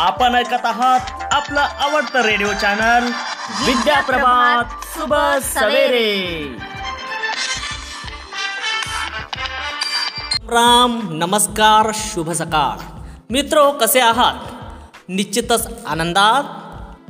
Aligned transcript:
आपण 0.00 0.34
ऐकत 0.34 0.64
आहात 0.64 1.00
आपलं 1.32 1.60
आवडतं 1.60 2.22
रेडिओ 2.22 2.52
चॅनल. 2.52 3.06
विद्याप्रभात 3.66 4.64
शुभ 4.82 5.14
सवेरे. 5.42 6.46
राम 10.44 11.00
नमस्कार 11.10 11.90
शुभ 11.94 12.30
सकाळ. 12.30 13.00
मित्रो 13.30 13.70
कसे 13.70 14.00
आहात? 14.00 14.34
निश्चितच 15.08 15.68
आनंदात. 15.86 16.44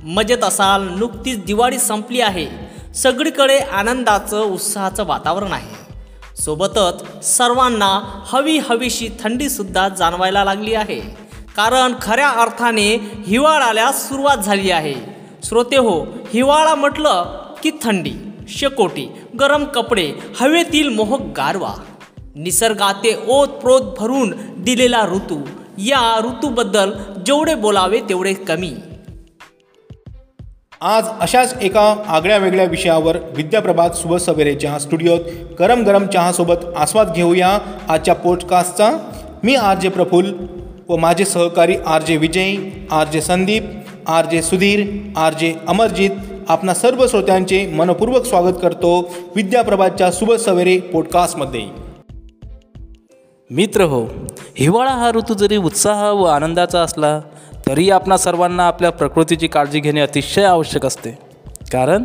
मजेत 0.05 0.45
असाल 0.45 0.89
नुकतीच 0.99 1.45
दिवाळी 1.45 1.79
संपली 1.79 2.21
आहे. 2.21 2.49
सगळीकडे 2.95 3.59
आनंदाचं 3.59 4.41
उत्साहाचं 4.41 5.07
वातावरण 5.07 5.53
आहे. 5.53 5.95
सोबतच 6.37 7.25
सर्वांना 7.25 8.23
हवी 8.27 8.59
हवीशी 8.59 9.09
थंडीसुद्धा 9.25 9.89
जाणवायला 9.89 10.45
लागली 10.45 10.75
आहे. 10.75 11.20
कारण 11.57 11.93
खऱ्या 12.03 12.29
अर्थाने 12.29 12.95
हिवाळ्याला 13.27 13.93
सुरुवात 13.93 14.37
झाली 14.37 14.71
आहे. 14.71 14.95
श्रोते 15.45 15.77
हो 15.77 16.01
हिवाळा 16.35 16.75
म्हटलं 16.75 17.25
की 17.63 17.71
थंडी 17.83 18.13
शेकोटी 18.49 19.13
गरम 19.41 19.65
कपडे 19.65 20.13
हवेतील 20.41 20.89
मोहक 20.89 21.21
गारवा. 21.21 21.75
निसर्गाते 22.37 23.25
ओतप्रोत 23.29 23.81
भरून 23.99 24.35
दिलेला 24.59 25.07
ऋतू 25.13 25.41
या 25.79 26.21
ऋतूबद्दल 26.25 26.93
जेवढे 27.27 27.55
बोलावे 27.55 28.01
तेवढे 28.01 28.35
कमी. 28.35 28.73
आज 30.81 31.05
अशाच 31.21 31.55
एका 31.63 32.05
आगळ्या 32.07 32.37
वेगळ्या 32.37 32.65
विषयावर 32.65 33.17
विद्याप्रभात 33.37 33.91
शुभ 33.95 34.17
सवेरेच्या 34.17 34.79
स्टुडिओत 34.79 35.21
गरम 35.59 35.83
गरम 35.83 36.07
चहासोबत 36.07 36.65
आस्वाद 36.77 37.13
घेऊया 37.15 37.59
आजच्या 37.89 38.15
पॉडकास्टचा 38.15 38.91
मी 39.43 39.55
आर 39.55 39.79
जे 39.79 39.89
प्रफुल्ल 39.89 40.33
व 40.91 40.97
माझे 40.97 41.25
सहकारी 41.25 41.75
आर 41.87 42.03
जे 42.03 42.17
विजय 42.17 42.55
R 42.91 43.09
J 43.09 43.21
Sandeep 43.21 43.63
R 44.07 44.27
J 44.27 44.43
Sudhir 44.43 44.87
R 45.17 45.33
J 45.33 45.55
Amarjit 45.69 46.11
आपणा 46.49 46.75
सर्व 46.75 47.07
श्रोत्यांचे 47.07 47.67
मनपूर्वक 47.67 48.25
स्वागत 48.27 48.55
करतो 48.63 49.11
विद्याप्रभातच्या 49.37 50.11
शुभ 50.13 50.33
सवेरे 50.33 50.79
पॉडकास्टमध्ये 50.81 51.63
मित्र 53.51 53.83
हो 53.83 54.05
हिवाळा 54.59 54.91
हा 54.91 55.11
ऋतू 55.11 55.35
जरी 55.35 55.57
उत्साह 55.57 56.11
व 56.11 56.25
आनंदाचा 56.25 56.81
असला 56.81 57.21
तरी 57.67 57.91
आपणा 57.91 58.17
सर्वांना 58.17 58.67
आपल्या 58.67 58.91
प्रकृतीची 58.91 59.47
काळजी 59.47 59.81
घेणे 59.81 60.01
अतिशय 60.01 60.45
आवश्यक 60.45 60.87
असते. 60.87 61.11
कारण 61.73 62.05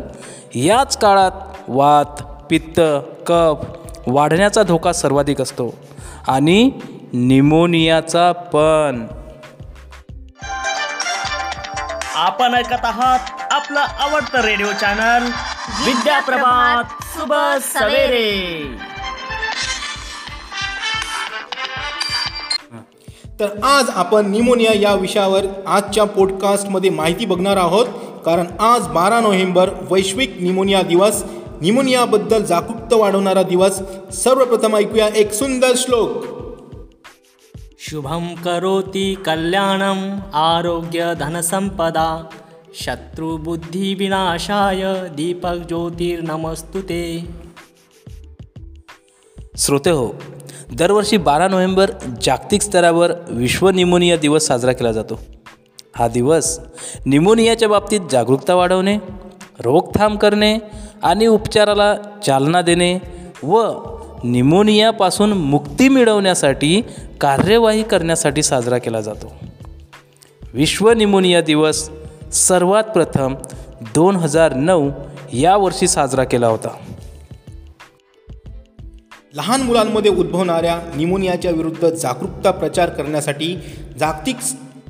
याच 0.54 0.96
काळात 0.96 1.30
वात 1.68 2.22
पित्त 2.50 2.80
कफ 3.26 3.66
वाढण्याचा 4.06 4.62
धोका 4.62 4.92
सर्वाधिक 4.92 5.40
असतो. 5.40 5.74
आणि 6.28 6.70
निमोनियाचा 7.12 8.32
पण. 8.32 9.06
आपण 12.14 12.54
ऐकत 12.54 12.84
आहात 12.84 13.52
आपलं 13.52 13.80
आवडतं 13.80 14.40
रेडिओ 14.40 14.72
चॅनल. 14.80 15.26
विद्या 15.84 16.20
प्रभात 16.20 16.84
शुभ 17.02 17.32
सवेरे. 17.62 18.64
तर 23.40 23.62
आज 23.62 23.90
आपण 23.94 24.30
निमोनिया 24.30 24.72
या 24.74 24.94
विषयावर 24.94 25.44
आजच्या 25.66 26.04
पॉडकास्टमध्ये 26.04 26.90
माहिती 26.90 27.26
बघणार 27.26 27.56
आहोत. 27.56 27.86
कारण 28.24 28.46
आज 28.60 28.86
बारा 28.88 29.20
नोव्हेंबर 29.20 29.70
वैश्विक 29.90 30.36
निमोनिया 30.40 30.82
दिवस. 30.82 31.22
निमोनियाबद्दल 31.60 32.44
जागरूकता 32.44 32.96
वाढवणारा 32.96 33.42
दिवस. 33.42 33.78
सर्वप्रथम 34.12 34.76
ऐकूया 34.76 35.08
एक 35.14 35.32
सुंदर 35.32 35.72
श्लोक. 35.76 36.36
शुभं 37.86 38.34
करोति 38.44 39.16
कल्याणम् 39.26 40.20
आरोग्य 40.34 41.14
धनसंपदा 41.14 42.30
शत्रुबुद्धिविनाशाय 42.74 44.82
दीपक 45.16 45.64
ज्योतिर्नमस्तु 45.68 46.80
ते। 46.80 47.24
श्रोते 49.56 49.90
हो 49.90 50.14
दरवर्षी 50.72 51.18
बारा 51.18 51.48
नोव्हेंबर 51.48 51.90
जागतिक 52.22 52.62
स्तरावर 52.62 53.12
विश्व 53.30 53.70
निमोनिया 53.70 54.16
दिवस 54.16 54.46
साजरा 54.46 54.72
केला 54.72 54.92
जातो. 54.92 55.18
हा 55.96 56.08
दिवस 56.08 56.58
निमोनियाच्या 57.06 57.68
बाबतीत 57.68 58.00
जागरूकता 58.10 58.54
वाढवणे 58.54 58.98
रोकथाम 59.60 60.16
करणे 60.16 60.58
आणि 61.02 61.26
उपचाराला 61.26 61.94
चालना 62.26 62.62
देणे 62.62 62.98
व 63.42 63.70
निमोनियापासून 64.32 65.32
मुक्ती 65.32 65.88
मिळवण्यासाठी 65.88 66.82
कार्यवाही 67.20 67.82
करण्यासाठी 67.82 68.42
साजरा 68.42 68.78
केला 68.78 69.00
जातो. 69.00 69.32
विश्व 70.54 70.90
निमोनिया 70.90 71.40
दिवस 71.40 71.90
सर्वात 72.32 72.84
प्रथम 72.84 73.34
दोन 73.94 74.16
हजार 74.16 74.54
नऊ 74.54 74.90
या 75.32 75.56
वर्षी 75.56 75.88
साजरा 75.88 76.24
केला 76.24 76.46
होता. 76.46 76.68
लहान 79.34 79.62
मुलांमध्ये 79.62 80.10
उद्भवणाऱ्या 80.10 80.78
निमोनियाच्या 80.96 81.50
विरुद्ध 81.50 81.90
जागरूकता 81.90 82.50
प्रचार 82.50 82.88
करण्यासाठी 82.88 83.56
जागतिक 83.98 84.36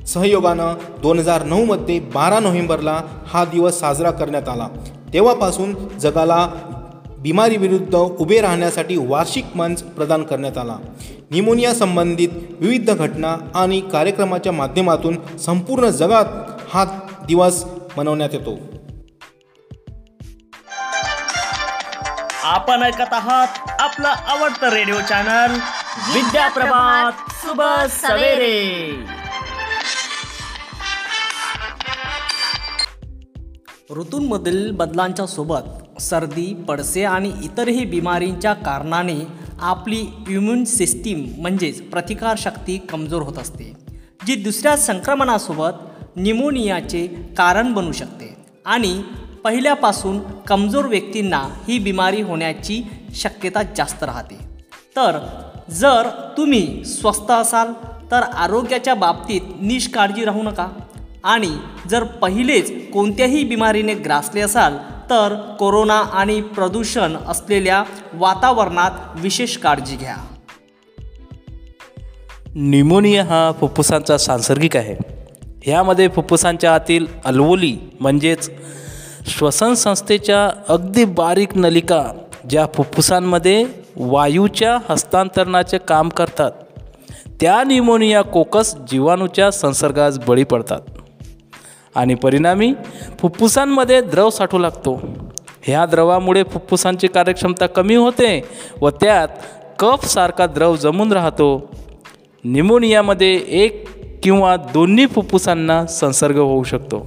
सहयोगानं 0.07 0.73
दोन 1.01 1.19
हजार 1.19 1.43
नऊमध्ये 1.43 1.99
बारा 1.99 2.39
नोव्हेंबरला 2.39 3.01
हा 3.27 3.45
दिवस 3.45 3.79
साजरा 3.79 4.11
करण्यात 4.11 4.49
आला. 4.49 4.67
तेव्हापासून 5.13 5.75
जगाला 5.97 6.49
बिमारीविरुद्ध 7.17 7.95
उभे 7.95 8.41
राहण्यासाठी 8.41 8.97
वार्षिक 8.97 9.45
मंच 9.55 9.83
प्रदान 9.83 10.23
करण्यात 10.23 10.57
आला. 10.57 10.75
निमोनिया 11.31 11.73
संबंधित 11.73 12.29
विविध 12.59 12.91
घटना 12.91 13.37
आणि 13.55 13.81
कार्यक्रमाच्या 13.81 14.51
माध्यमातून 14.51 15.37
संपूर्ण 15.37 15.89
जगात 15.89 16.25
हा 16.73 16.85
दिवस 17.27 17.65
मनवण्यात 17.97 18.29
येतो. 18.33 18.59
आपण 22.43 22.83
ऐकत 22.83 23.13
आहात 23.13 23.47
आपलं 23.81 24.07
आवडतं 24.07 24.69
रेडिओ 24.69 24.99
चॅनल. 25.09 25.53
विद्या 26.13 26.47
प्रभात 26.47 27.11
शुभ 27.29 27.61
सवेरे. 27.89 29.16
ऋतूंमधील 33.95 34.71
बदलांच्या 34.71 35.25
सोबत 35.25 36.01
सर्दी 36.01 36.53
पडसे 36.67 37.03
आणि 37.03 37.31
इतरही 37.43 37.85
बिमारींच्या 37.85 38.53
कारणाने 38.53 39.27
आपली 39.59 40.05
इम्युन 40.29 40.65
सिस्टीम 40.65 41.25
म्हणजेच 41.37 41.81
प्रतिकारशक्ती 41.81 42.77
कमजोर 42.77 43.21
होत 43.21 43.37
असते 43.37 43.73
जी 44.27 44.35
दुसऱ्या 44.35 44.77
संक्रमणासोबत 44.77 46.15
निमोनियाचे 46.15 47.07
कारण 47.37 47.73
बनू 47.73 47.91
शकते 47.91 48.37
आणि 48.65 49.01
पहिल्यापासून 49.43 50.19
कमजोर 50.47 50.85
व्यक्तींना 50.85 51.41
ही 51.67 51.79
बिमारी 51.79 52.21
होण्याची 52.21 52.83
शक्यता 53.15 53.63
जास्त 53.63 54.03
राहते. 54.03 54.35
तर 54.95 55.19
जर 55.69 56.07
तुम्ही 56.37 56.85
स्वस्त 56.85 57.31
असाल 57.31 57.73
तर 58.11 58.21
आरोग्याच्या 58.23 58.93
बाबतीत 58.93 59.41
निष्काळजी 59.61 60.25
राहू 60.25 60.43
नका. 60.43 60.67
आणि 61.23 61.57
जर 61.89 62.03
पहिलेच 62.03 62.91
कोणत्याही 62.93 63.43
बिमारीने 63.43 63.93
ग्रासले 63.93 64.41
असाल 64.41 64.77
तर 65.09 65.35
कोरोना 65.59 65.99
आणि 65.99 66.41
प्रदूषण 66.41 67.17
असलेल्या 67.27 67.83
वातावरणात 68.13 68.91
विशेष 69.15 69.57
काळजी 69.57 69.95
घ्या. 69.95 70.15
निमोनिया 72.55 73.23
हा 73.23 73.51
फुफ्फुसांचा 73.51 74.17
सांसर्गिक 74.17 74.77
आहे. 74.77 74.95
ह्यामध्ये 75.63 76.07
फुफ्फुसांच्या 76.07 76.75
आतील 76.75 77.05
अलवोली 77.25 77.77
म्हणजेच 77.99 78.49
श्वसन 79.27 79.73
संस्थेच्या 79.73 80.49
अगदी 80.67 81.05
बारीक 81.05 81.57
नलिका 81.57 82.03
ज्या 82.49 82.65
फुफ्फुसांमध्ये 82.73 83.65
वायूच्या 83.95 84.77
हस्तांतरणाचे 84.89 85.77
काम 85.77 86.09
करतात. 86.09 86.51
त्या 87.41 87.63
निमोनिया 87.63 88.21
कोकस 88.21 88.75
जीवाणूच्या 88.91 89.51
संसर्गास 89.51 90.19
बळी 90.19 90.43
पडतात. 90.43 90.81
आणि 91.97 92.15
परिणामी 92.15 92.73
फुफ्फुसांमध्ये 93.19 94.01
द्रव 94.01 94.29
साठू 94.29 94.57
लागतो. 94.57 94.99
ह्या 95.61 95.85
द्रवामुळे 95.85 96.43
फुफ्फुसांची 96.43 97.07
कार्यक्षमता 97.07 97.67
कमी 97.67 97.95
होते 97.95 98.41
व 98.81 98.89
त्यात 98.89 99.27
कफसारखा 99.79 100.45
द्रव 100.45 100.75
जमून 100.75 101.11
राहतो. 101.11 101.71
निमोनियामध्ये 102.43 103.33
एक 103.49 103.85
किंवा 104.23 104.55
दोन्ही 104.55 105.05
फुफ्फुसांना 105.05 105.85
संसर्ग 105.85 106.37
होऊ 106.37 106.63
शकतो. 106.63 107.05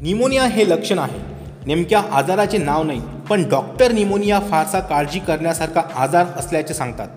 निमोनिया 0.00 0.44
हे 0.44 0.68
लक्षण 0.68 0.98
आहे. 0.98 1.20
नेमक्या 1.66 2.02
आजाराचे 2.12 2.58
नाव 2.58 2.82
नाही 2.82 3.00
पण 3.30 3.48
डॉक्टर 3.48 3.92
निमोनिया 3.92 4.40
फारसा 4.40 4.80
काळजी 4.80 5.18
करण्यासारखा 5.18 5.80
आजार 5.96 6.26
असल्याचे 6.36 6.74
सांगतात. 6.74 7.08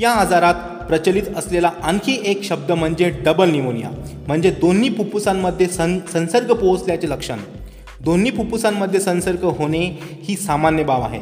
या 0.00 0.10
आजारात 0.10 0.54
प्रचलित 0.88 1.22
असलेला 1.36 1.70
आणखी 1.82 2.22
एक 2.24 2.42
शब्द 2.44 2.72
म्हणजे 2.72 3.10
डबल 3.10 3.50
निमोनिया 3.50 3.88
म्हणजे 4.26 4.50
दोन्ही 4.50 4.90
फुफ्फुसांमध्ये 4.90 5.66
सं 5.66 5.98
संसर्ग 6.12 6.52
पोहोचल्याचे 6.52 7.08
लक्षण. 7.08 7.36
दोन्ही 8.00 8.30
फुफ्फुसांमध्ये 8.30 9.00
संसर्ग 9.00 9.44
होणे 9.44 9.98
ही 10.00 10.36
सामान्य 10.36 10.84
बाब 10.84 11.02
आहे. 11.02 11.20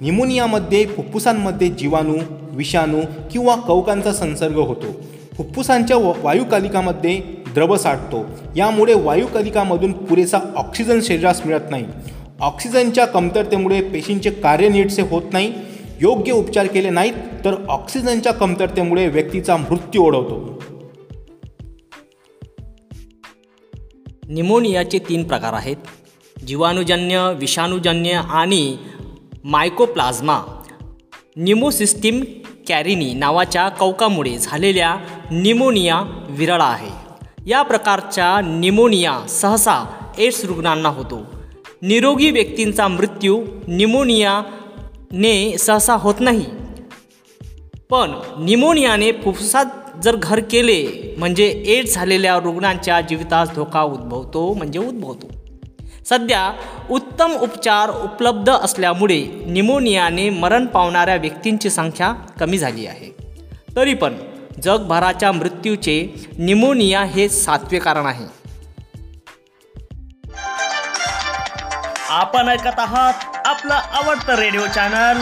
निमोनियामध्ये 0.00 0.84
फुफ्फुसांमध्ये 0.86 1.68
जीवाणू 1.68 2.16
विषाणू 2.50 3.00
किंवा 3.32 3.56
कवकांचा 3.56 4.12
संसर्ग 4.12 4.56
होतो. 4.56 4.92
फुफ्फुसांच्या 5.36 5.96
व 5.96 6.12
वायुकालिकामध्ये 6.22 7.20
द्रव 7.54 7.76
साठतो. 7.76 8.24
यामुळे 8.56 8.94
वायुकालिकामधून 8.94 9.92
पुरेसा 9.92 10.38
ऑक्सिजन 10.56 11.00
शरीरास 11.00 11.46
मिळत 11.46 11.70
नाही. 11.70 11.84
ऑक्सिजनच्या 12.40 13.04
कमतरतेमुळे 13.06 13.80
पेशींचे 13.82 14.30
कार्य 14.30 14.68
नीटसे 14.68 15.02
होत 15.02 15.22
नाही 15.32 15.52
योग्य 16.02 16.32
उपचार 16.32 16.66
केले 16.66 16.90
नाहीत 16.90 17.12
तर 17.44 17.54
ऑक्सिजनच्या 17.68 18.32
कमतरतेमुळे 18.32 19.08
व्यक्तीचा 19.08 19.56
मृत्यू 19.56 20.02
ओढवतो. 20.02 20.62
निमोनियाचे 24.28 24.98
तीन 24.98 25.22
प्रकार 25.22 25.52
आहेत. 25.52 25.76
जीवाणूजन्य 26.46 27.32
विषाणूजन्य 27.36 28.10
आणि 28.10 28.76
मायकोप्लाझ्मा. 29.44 30.62
निमोसिस्टीम 31.36 32.24
कॅरिनी 32.68 33.14
नावाच्या 33.14 33.68
कवकामुळे 33.68 34.38
झालेल्या 34.38 34.96
निमोनिया 35.30 36.26
विरळा 36.28 36.64
आहे. 36.64 36.90
या 37.46 37.62
प्रकारच्या 37.62 38.40
निमोनिया 38.40 39.26
सहसा 39.28 40.08
एड्स 40.18 40.44
रुग्णांना 40.44 40.88
होतो. 40.88 41.20
निरोगी 41.82 42.30
व्यक्तींचा 42.30 42.88
मृत्यू 42.88 43.44
निमोनिया 43.66 44.42
ने 45.12 45.58
सहसा 45.58 45.94
होत 45.94 46.14
नाही. 46.20 46.44
पण 47.90 48.12
निमोनियाने 48.38 49.12
फुफ्फुसात 49.12 49.64
जर 50.02 50.16
घर 50.16 50.40
केले 50.40 51.14
म्हणजे 51.18 51.62
एड्स 51.66 51.94
झालेल्या 51.94 52.38
रुग्णांच्या 52.38 53.00
जीवितास 53.00 53.50
धोका 53.54 53.82
उद्भवतो 53.82 54.54
म्हणजे 54.54 54.78
उद्भवतो. 54.78 55.26
सध्या 56.08 56.52
उत्तम 56.90 57.32
उपचार 57.32 57.90
उपलब्ध 57.90 58.52
असल्यामुळे 58.52 59.44
निमोनियाने 59.46 60.30
मरण 60.30 60.66
पावणाऱ्या 60.66 61.16
व्यक्तींची 61.16 61.70
संख्या 61.70 62.12
कमी 62.12 62.58
झाली 62.58 62.86
आहे. 62.86 63.16
तरी 63.76 63.94
पण 63.94 64.14
जगभराच्या 64.62 65.32
मृत्यूचे 65.32 66.26
निमोनिया 66.38 67.04
हे 67.04 67.28
सातवे 67.28 67.78
कारण 67.78 68.06
आहे. 68.06 68.26
आपण 72.08 72.48
ऐकत 72.48 72.78
आहात 72.78 73.29
आपलं 73.50 73.74
आवडतं 73.74 74.34
रेडिओ 74.34 74.66
चॅनल 74.66 75.18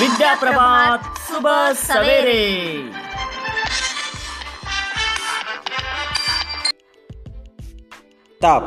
विद्याप्रभात 0.00 1.18
सुबह 1.18 1.72
सवेरे. 1.72 2.46
ताप 8.42 8.62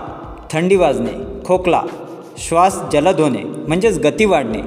थंडी 0.54 0.76
वाजणे 0.76 1.14
खोकला 1.46 1.82
श्वास 2.38 2.80
जलद 2.94 3.20
होणे 3.20 3.44
म्हणजेच 3.44 4.00
गती 4.00 4.26
वाढणे 4.26 4.62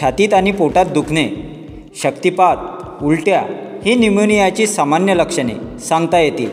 छातीत 0.00 0.34
आणि 0.34 0.52
पोटात 0.52 0.86
दुखणे 0.86 1.28
शक्तिपात 2.02 3.02
उलट्या 3.02 3.42
ही 3.84 3.94
न्यूमोनियाची 3.94 4.66
सामान्य 4.66 5.14
लक्षणे 5.14 5.78
सांगता 5.78 6.18
येतील. 6.18 6.50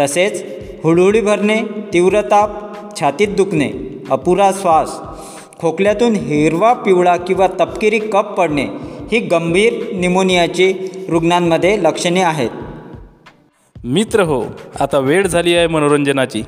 तसेच 0.00 0.44
हुडहुडी 0.84 1.20
भरणे 1.20 1.62
तीव्र 1.92 2.20
ताप 2.20 2.50
छातीत 3.00 3.28
दुखणे 3.28 3.72
अपुरा 4.10 4.50
श्वास 4.60 5.00
खोकल्यातून 5.64 6.14
हिरवा 6.14 6.72
पिवळा 6.72 7.16
किंवा 7.16 7.46
तपकिरी 7.46 7.98
कप 7.98 8.34
पडणे 8.34 8.64
ही 9.12 9.18
गंभीर 9.18 9.72
निमोनियाची 9.94 10.72
रुग्णांमध्ये 11.08 11.82
लक्षणे 11.82 12.20
आहेत. 12.20 12.50
मित्र 13.84 14.22
हो 14.22 14.44
आता 14.80 14.98
वेळ 14.98 15.26
झाली 15.26 15.54
आहे 15.54 15.66
मनोरंजनाची. 15.66 16.42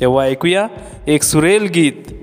तेव्हा 0.00 0.24
ऐकूया 0.24 0.66
एक 1.06 1.22
सुरेल 1.22 1.66
गीत. 1.66 2.19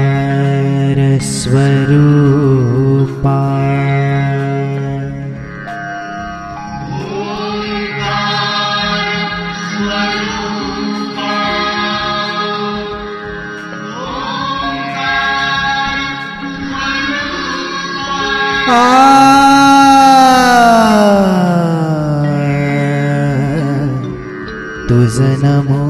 तुझ 24.89 25.17
नमो 25.43 25.83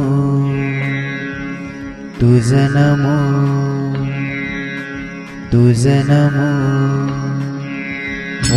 तुझ 2.20 2.48
नमो। 2.74 3.21
जनमो 5.54 6.50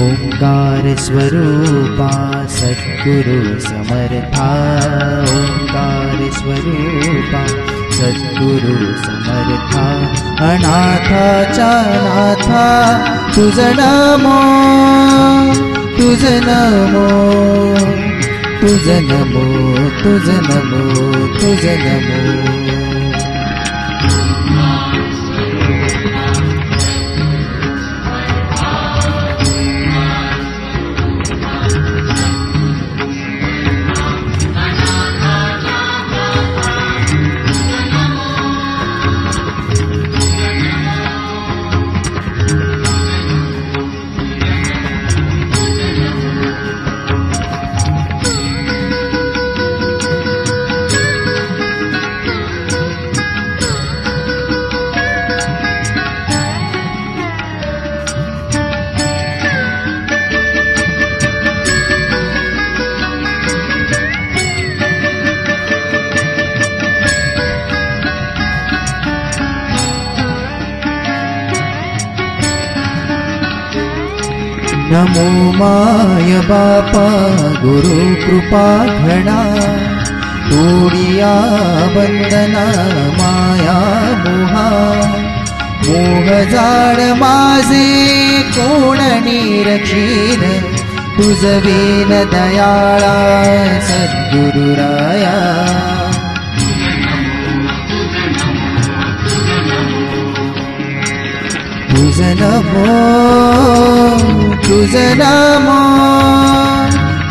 ओङ्कारस्वरूपा 0.01 2.11
सद्गुरु 2.57 3.39
समर्था। 3.65 4.45
ओङ्कारस्वरूपा 5.39 7.41
सद्गुरु 7.97 8.77
समर्था। 9.03 9.83
अनाथा 10.49 11.25
च 11.57 11.59
तु 13.35 13.43
जनमो 13.57 14.39
तुज 15.97 16.23
नमो। 16.47 17.07
तु 18.61 18.69
जनमो 18.87 19.45
तु 20.03 20.11
नमो 20.27 20.83
तुज 21.39 21.65
नमो। 21.65 22.64
नमो 74.95 75.29
माय 75.51 76.29
बापा 76.49 77.07
गुरुकृपा 77.63 78.67
गुडिया 80.49 81.31
वन्दना 81.95 82.63
माया 83.17 83.75
मोहा। 84.21 84.67
मोहजाड 85.87 86.51
जाड 86.51 87.17
माजे 87.19 87.83
कोण 88.57 89.01
निरखीन 89.25 90.43
तीन 91.19 92.11
दयाळा 92.31 93.15
सद्गुरुराया 93.89 95.35
नमो 102.39 102.95
तुझ 104.67 104.93
नमो 105.19 105.79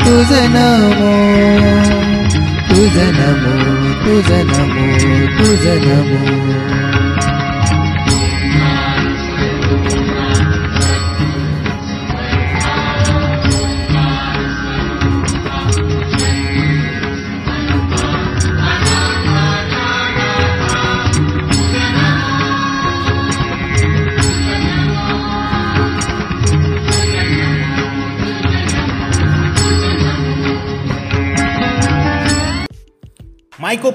तुझ 0.05 0.31
नमो 0.55 1.15
तुझ 2.69 2.97
नमो 3.17 3.55
तुझ 4.05 4.31
नमो 4.51 4.87
तुझ 5.39 5.67
नमो। 5.87 7.04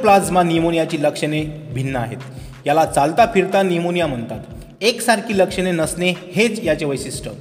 मायकोप्लाझ्मा 0.06 0.44
निमोनियाची 0.44 1.02
लक्षणे 1.02 1.44
भिन्न 1.74 1.96
आहेत. 1.96 2.18
याला 2.66 2.86
चालता 2.86 3.26
फिरता 3.34 3.62
निमोनिया 3.64 4.08
म्हणतात. 4.08 4.40
एकसारखी 4.82 5.38
लक्षणे 5.38 5.72
नसणे 5.72 6.14
हेच 6.36 6.64
याचे 6.64 6.86
वैशिष्ट्य. 6.86 7.32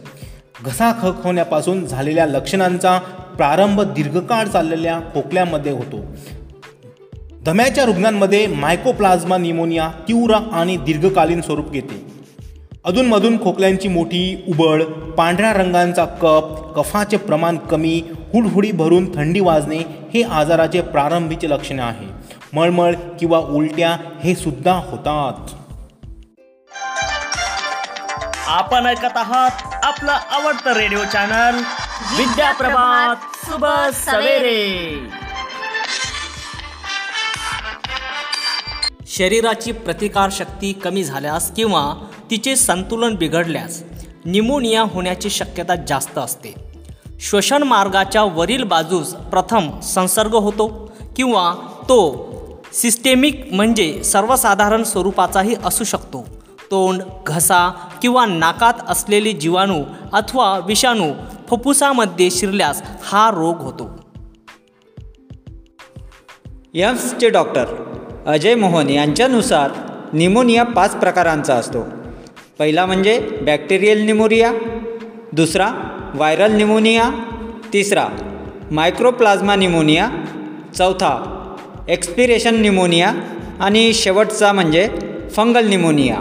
घसा 0.64 0.92
खखवण्यापासून 0.92 1.22
होण्यापासून 1.22 1.86
झालेल्या 1.86 2.26
लक्षणांचा 2.26 2.98
प्रारंभ 3.36 3.80
दीर्घकाळ 3.80 4.46
चाललेल्या 4.46 5.00
खोकल्यामध्ये 5.14 5.72
होतो. 5.72 6.04
दम्याच्या 7.46 7.84
रुग्णांमध्ये 7.84 8.46
मायकोप्लाझ्मा 8.46 9.36
निमोनिया 9.36 9.88
तीव्र 10.08 10.34
आणि 10.34 10.76
दीर्घकालीन 10.76 11.40
स्वरूप 11.40 11.70
घेते. 11.70 12.18
अधूनमधून 12.84 13.42
खोकल्यांची 13.44 13.88
मोठी 13.88 14.44
उबळ 14.48 14.82
पांढऱ्या 15.16 15.52
रंगांचा 15.52 16.04
कप 16.04 16.74
कफाचे 16.76 17.16
प्रमाण 17.16 17.56
कमी 17.56 18.02
हुडहुडी 18.32 18.72
भरून 18.72 19.16
थंडी 19.16 19.40
वाजणे 19.40 19.78
हे 20.14 20.22
आजाराचे 20.22 20.80
प्रारंभीचे 20.80 21.50
लक्षणे 21.50 21.82
आहे. 21.82 22.18
मळमळ 22.52 22.94
किंवा 23.20 23.38
उलट्या 23.38 23.96
हे 24.24 24.34
सुद्धा 24.34 24.72
होतात. 24.72 25.54
आपण 28.46 28.86
ऐकत 28.86 29.16
आहात 29.16 29.84
आपलं 29.84 30.12
आवडतं 30.12 30.72
रेडिओ 30.72 31.04
चॅनल 31.04 31.58
विद्या 32.18 32.52
प्रभात 32.52 33.16
शुभ 33.46 33.64
सवेरे. 33.92 34.98
शरीराची 39.06 39.72
प्रतिकारशक्ती 39.72 40.72
कमी 40.72 41.04
झाल्यास 41.04 41.50
किंवा 41.54 42.08
तिचे 42.30 42.56
संतुलन 42.56 43.14
बिघडल्यास 43.14 43.82
निमोनिया 44.24 44.82
होण्याची 44.82 45.30
शक्यता 45.30 45.74
जास्त 45.74 46.18
असते. 46.18 46.54
श्वसन 47.20 47.62
मार्गाच्या 47.62 48.22
वरील 48.22 48.62
बाजूस 48.62 49.14
प्रथम 49.14 49.80
संसर्ग 49.80 50.34
होतो 50.34 50.92
किंवा 51.16 51.54
तो 51.82 52.28
सिस्टेमिक 52.72 53.46
म्हणजे 53.52 54.02
सर्वसाधारण 54.04 54.82
स्वरूपाचाही 54.82 55.54
असू 55.64 55.84
शकतो. 55.84 56.26
तोंड 56.70 57.02
घसा 57.26 57.68
किंवा 58.02 58.26
नाकात 58.26 58.74
असलेले 58.88 59.32
जीवाणू 59.32 59.82
अथवा 60.12 60.58
विषाणू 60.58 61.12
फुफ्फुसामध्ये 61.48 62.30
शिरल्यास 62.30 62.82
हा 63.02 63.30
रोग 63.30 63.56
होतो. 63.56 64.04
यम्सचे 66.74 67.28
डॉक्टर 67.28 67.64
अजय 68.26 68.54
मोहन 68.54 68.90
यांच्यानुसार 68.90 69.70
निमोनिया 70.12 70.64
पाच 70.64 70.96
प्रकारांचा 70.96 71.54
असतो. 71.54 71.84
पहिला 72.58 72.86
म्हणजे 72.86 73.18
बॅक्टेरियल 73.42 74.02
निमोनिया 74.02 74.52
दुसरा 75.32 75.70
व्हायरल 76.14 76.52
निमोनिया 76.52 77.10
तिसरा 77.72 78.06
मायक्रोप्लाझ्मा 78.70 79.56
निमोनिया 79.56 80.08
चौथा 80.78 81.34
एक्सपिरेशन 81.88 82.60
निमोनिया 82.60 83.12
आणि 83.60 83.92
शेवटचा 83.94 84.52
म्हणजे 84.52 84.88
fungal 85.30 85.68
pneumonia. 85.68 86.16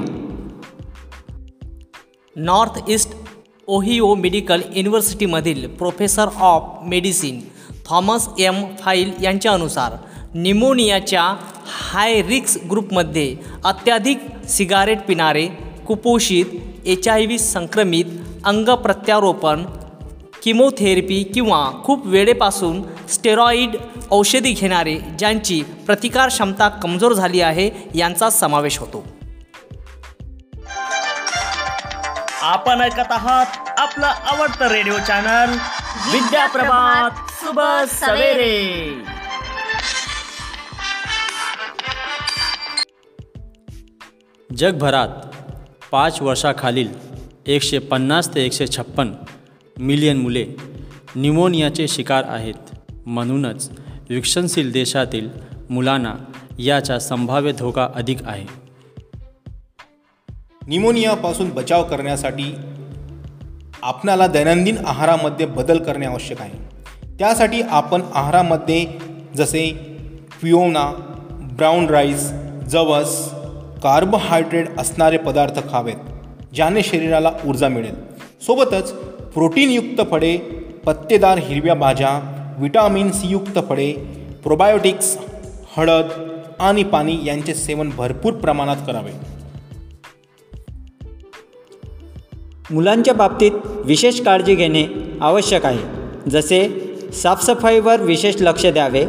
North 2.36 2.90
East 2.90 3.10
Ohio 3.68 4.16
medical 4.16 4.62
युनिव्हर्सिटीमधील 4.76 5.68
professor 5.68 6.26
of 6.40 6.64
medicine 6.84 7.42
Thomas 7.90 8.28
M. 8.40 8.64
File 8.80 9.12
यांच्या 9.22 9.52
अनुसार 9.52 9.92
निमोनियाच्या 10.34 11.24
हाय 11.66 12.22
रिक्स 12.22 12.58
ग्रुपमध्ये 12.72 13.36
अत्याधिक 13.66 14.20
सिगारेट 14.50 15.02
पिणारे 15.08 15.48
कुपोषित 15.88 16.46
एच 16.86 17.08
आय 17.08 17.26
व्ही 17.26 17.40
संक्रमित 17.40 18.06
अंग 18.46 18.70
प्रत्यारोपण 18.76 19.64
किमोथेरपी 20.48 21.24
किंवा 21.24 21.82
खूप 21.84 22.06
वेळेपासून 22.06 22.82
स्टेरॉइड 23.08 23.76
औषधी 24.12 24.52
घेणारे 24.54 24.96
ज्यांची 25.20 25.62
प्रतिकारक्षमता 25.86 26.68
कमजोर 26.70 27.14
झाली 27.14 27.42
आहे 27.42 27.70
यांचा 27.96 28.30
समावेश 28.30 28.78
होतो. 28.78 29.04
आपण 32.42 32.82
ऐकत 32.82 33.12
आहात 33.12 33.70
आपलं 33.80 34.06
आवडतं 34.06 34.68
रेडिओ 34.68 34.98
चॅनल 34.98 35.58
विद्या 36.12 36.46
प्रभात 36.48 37.12
शुभ 37.32 37.60
सवेरे. 37.92 38.92
जगभरात 44.50 45.08
पाच 45.92 46.22
वर्षाखालील 46.22 46.94
एकशे 47.46 47.80
पन्नास 47.80 48.36
ते 48.36 48.46
एकशे 48.46 48.68
छप्पन 48.68 49.12
मिलियन 49.80 50.18
मुले 50.18 50.46
निमोनियाचे 51.16 51.88
शिकार 51.88 52.24
आहेत. 52.28 52.90
म्हणूनच 53.06 53.70
विकसनशील 54.10 54.72
देशातील 54.72 55.30
मुलांना 55.70 56.14
याचा 56.60 57.00
संभाव्य 57.00 57.52
धोका 57.52 57.88
अधिक 57.96 58.18
आहे. 58.26 58.46
निमोनियापासून 60.68 61.50
बचाव 61.50 61.84
करण्यासाठी 61.84 62.56
आपणाला 63.82 64.28
दैनंदिन 64.28 64.78
आहारामध्ये 64.86 65.46
बदल 65.46 65.78
करणे 65.78 66.06
आवश्यक 66.06 66.42
आहे. 66.42 66.58
त्यासाठी 67.20 67.62
आपण 67.62 68.02
आहारामध्ये 68.14 68.86
जसे 69.38 69.72
पिओना 70.42 70.92
ब्राऊन 71.58 71.90
राईस 71.90 72.32
जवस 72.70 73.30
कार्बोहायड्रेट 73.84 74.70
असणारे 74.78 75.18
पदार्थ 75.18 75.70
खावेत 75.72 75.96
ज्याने 76.56 76.84
शरीराला 76.84 77.32
ऊर्जा 77.46 77.68
मिळेल. 77.68 77.96
सोबतच 78.42 78.94
प्रोटीनयुक्त 79.38 80.02
फळे 80.12 80.38
पत्तेदार 80.86 81.38
हिरव्या 81.38 81.74
भाज्या 81.74 82.22
विटामिन 82.60 83.12
सीयुक्त 83.12 83.60
फळे 83.70 83.92
प्रोबायोटिक्स 84.44 85.18
हळद 85.78 86.06
आणि 86.60 86.84
पाणी 86.84 87.20
यांचे 87.26 87.54
सेवन 87.54 87.92
भरपूर 87.98 88.34
प्रमाणात 88.34 88.76
करावे. 88.88 89.12
मुलांच्या 92.72 93.14
बाबतीत 93.14 93.52
विशेष 93.66 94.22
काळजी 94.22 94.56
घेणे 94.56 94.84
आवश्यक 95.22 95.66
आहे. 95.66 95.80
जसे 96.30 96.70
साफसफाईवर 97.14 98.02
विशेष 98.02 98.36
लक्ष 98.42 98.66
द्यावे. 98.66 99.06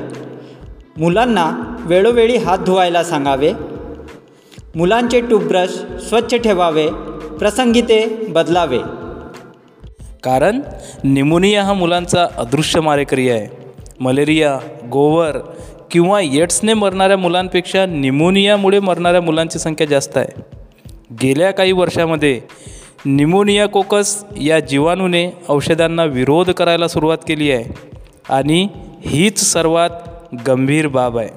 मुलांना 0.96 1.76
वेळोवेळी 1.80 2.36
हात 2.36 2.58
धुवायला 2.58 3.04
सांगावे. 3.04 3.52
मुलांचे 4.74 5.20
टूथब्रश 5.20 6.02
स्वच्छ 6.02 6.34
ठेवावे. 6.34 6.88
प्रसंगी 7.38 7.80
ते 7.80 8.26
बदलावे. 8.28 8.78
कारण 10.22 10.60
निमोनिया 11.04 11.64
हा 11.64 11.72
मुलांचा 11.72 12.26
अदृश्य 12.36 12.80
मारेकरी 12.80 13.30
आहे. 13.30 13.46
मलेरिया 14.00 14.58
गोवर 14.90 15.36
किंवा 15.90 16.20
एड्सने 16.20 16.74
मरणाऱ्या 16.74 17.16
मुलांपेक्षा 17.16 17.86
निमोनियामुळे 17.86 18.80
मरणाऱ्या 18.80 19.20
मुलांची 19.20 19.58
संख्या 19.58 19.86
जास्त 19.86 20.16
आहे. 20.16 20.40
गेल्या 21.22 21.50
काही 21.50 21.72
वर्षामध्ये 21.72 22.40
निमोनिया 23.06 23.66
कोकस 23.66 24.24
या 24.40 24.60
जीवाणूने 24.60 25.30
औषधांना 25.48 26.04
विरोध 26.04 26.50
करायला 26.50 26.88
सुरुवात 26.88 27.18
केली 27.28 27.52
आहे 27.52 27.64
आणि 28.28 28.68
हीच 29.00 29.52
सर्वात 29.52 29.90
गंभीर 30.46 30.86
बाब 30.86 31.18
आहे. 31.18 31.28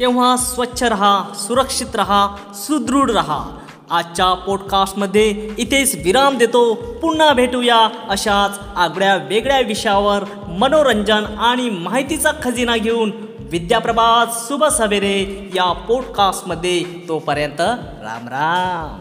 तेव्हा 0.00 0.36
स्वच्छ 0.36 0.82
रहा 0.82 1.24
सुरक्षित 1.34 1.86
रहा 1.94 2.36
सुदृढ 2.54 3.10
रहा. 3.10 3.59
आजच्या 3.90 4.34
पॉडकास्टमध्ये 4.34 5.54
इथेच 5.58 5.94
विराम 6.04 6.36
देतो. 6.38 6.74
पुन्हा 6.74 7.32
भेटूया 7.32 7.88
अशाच 8.08 8.58
आगळ्या 8.76 9.16
वेगळ्या 9.16 9.60
विषयावर 9.60 10.24
मनोरंजन 10.48 11.24
आणि 11.38 11.70
माहितीचा 11.70 12.30
खजिना 12.42 12.76
घेऊन. 12.76 13.12
विद्याप्रभात 13.38 14.26
शुभ 14.48 14.64
सवेरे 14.64 15.50
या 15.54 15.72
पॉडकास्टमध्ये 15.72 16.84
तोपर्यंत 17.08 17.60
राम 17.60 18.28
राम. 18.28 18.98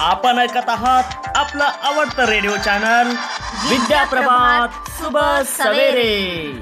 आपण 0.00 0.38
ऐकत 0.38 0.68
आहात 0.68 1.36
आपलं 1.36 1.64
आवडतं 1.64 2.24
रेडिओ 2.24 2.56
चॅनल 2.56 3.10
विद्याप्रभात 3.68 4.68
शुभ 4.88 5.18
सवेरे. 5.46 6.52